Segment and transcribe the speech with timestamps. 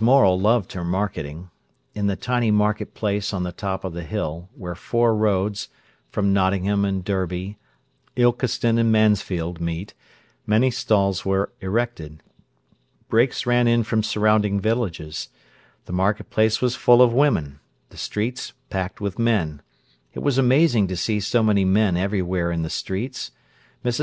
[0.00, 1.50] Morel loved her marketing.
[1.94, 5.68] In the tiny market place on the top of the hill, where four roads,
[6.08, 7.58] from Nottingham and Derby,
[8.16, 9.92] Ilkeston and Mansfield, meet,
[10.46, 12.22] many stalls were erected.
[13.10, 15.28] Brakes ran in from surrounding villages.
[15.84, 19.60] The market place was full of women, the streets packed with men.
[20.14, 23.30] It was amazing to see so many men everywhere in the streets.
[23.84, 24.00] Mrs.